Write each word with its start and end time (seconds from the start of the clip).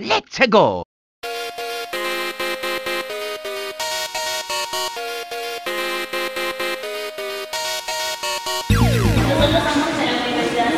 Let's 0.00 0.38
go! 0.48 0.84
Nosotros 8.70 9.58
estamos 9.58 9.90
en 9.98 10.06
la 10.06 10.14
Universidad 10.22 10.70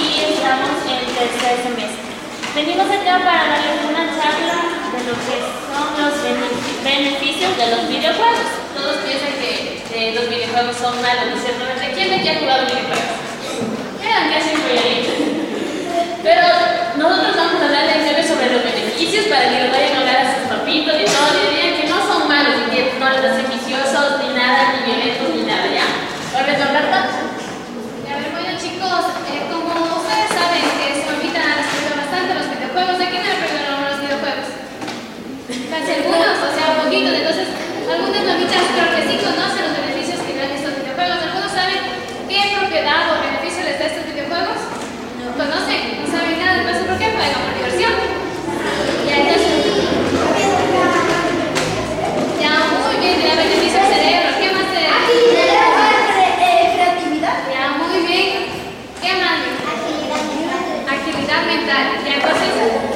y 0.00 0.32
estamos 0.32 0.80
en 0.88 1.04
tercer 1.12 1.60
semestre. 1.60 2.08
Venimos 2.54 2.88
acá 2.88 3.20
para 3.20 3.52
darles 3.52 3.84
una 3.84 4.16
charla 4.16 4.56
de 4.88 5.00
lo 5.04 5.12
que 5.28 5.36
son 5.68 5.92
los 6.00 6.16
beneficios 6.82 7.52
de 7.58 7.66
los 7.68 7.84
videojuegos. 7.86 8.48
Todos 8.74 8.96
piensan 9.04 9.36
que 9.42 9.84
eh, 9.92 10.14
los 10.14 10.30
videojuegos 10.30 10.74
son 10.74 11.02
malos, 11.02 11.26
¿no 11.28 11.36
es 11.36 11.42
cierto? 11.42 11.64
¿Quién 11.94 12.14
aquí 12.18 12.28
ha 12.30 12.38
jugado 12.38 12.64
videojuegos? 12.64 13.28
Vean, 14.00 14.30
casi 14.32 14.57
mentalidade, 61.48 62.04
que 62.04 62.10
é 62.10 62.20
vocês 62.20 62.87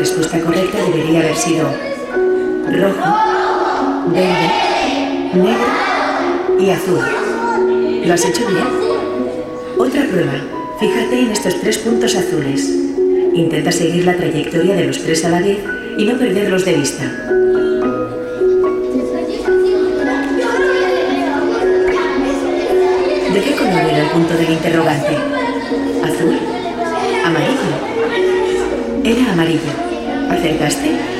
La 0.00 0.06
respuesta 0.06 0.40
correcta 0.40 0.78
debería 0.82 1.20
haber 1.20 1.36
sido 1.36 1.68
rojo, 2.72 3.16
verde, 4.06 4.50
negro 5.34 6.58
y 6.58 6.70
azul. 6.70 7.04
¿Lo 8.06 8.14
has 8.14 8.24
hecho 8.24 8.46
bien? 8.46 8.64
Otra 9.76 10.06
prueba. 10.06 10.32
Fíjate 10.80 11.20
en 11.20 11.30
estos 11.32 11.60
tres 11.60 11.76
puntos 11.76 12.16
azules. 12.16 12.66
Intenta 13.34 13.70
seguir 13.70 14.06
la 14.06 14.16
trayectoria 14.16 14.74
de 14.74 14.86
los 14.86 15.02
tres 15.02 15.22
a 15.26 15.28
la 15.28 15.40
vez 15.40 15.58
y 15.98 16.06
no 16.06 16.16
perderlos 16.16 16.64
de 16.64 16.72
vista. 16.72 17.04
¿De 23.34 23.40
qué 23.42 23.54
color 23.54 23.82
era 23.86 24.04
el 24.04 24.10
punto 24.12 24.32
del 24.32 24.50
interrogante? 24.50 25.14
¿Azul? 26.02 26.38
¿Amarillo? 27.22 27.68
Era 29.04 29.32
amarillo. 29.32 29.89
¿Acertaste? 30.30 31.19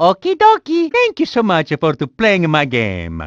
Okie 0.00 0.36
dokie. 0.36 0.90
Thank 0.92 1.18
you 1.18 1.26
so 1.26 1.42
much 1.42 1.74
for 1.80 1.96
playing 2.06 2.48
my 2.48 2.64
game. 2.64 3.20